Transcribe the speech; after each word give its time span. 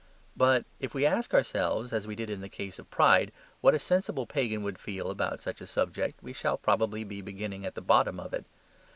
But 0.35 0.65
if 0.79 0.95
we 0.95 1.05
ask 1.05 1.31
ourselves 1.31 1.93
(as 1.93 2.07
we 2.07 2.15
did 2.15 2.31
in 2.31 2.41
the 2.41 2.49
case 2.49 2.79
of 2.79 2.89
pride) 2.89 3.31
what 3.61 3.75
a 3.75 3.77
sensible 3.77 4.25
pagan 4.25 4.63
would 4.63 4.79
feel 4.79 5.11
about 5.11 5.39
such 5.41 5.61
a 5.61 5.67
subject, 5.67 6.23
we 6.23 6.33
shall 6.33 6.57
probably 6.57 7.03
be 7.03 7.21
beginning 7.21 7.67
at 7.67 7.75
the 7.75 7.81
bottom 7.81 8.19
of 8.19 8.33
it. 8.33 8.45